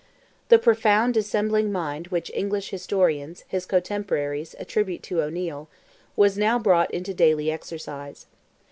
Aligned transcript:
The 0.49 0.57
"profound 0.57 1.13
dissembling 1.13 1.71
mind" 1.71 2.07
which 2.07 2.31
English 2.33 2.71
historians, 2.71 3.43
his 3.47 3.67
cotemporaries, 3.67 4.55
attribute 4.57 5.03
to 5.03 5.21
O'Neil, 5.21 5.69
was 6.15 6.39
now 6.39 6.57
brought 6.57 6.89
into 6.89 7.13
daily 7.13 7.51
exercise. 7.51 8.25